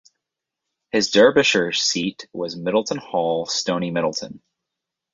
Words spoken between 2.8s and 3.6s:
Hall,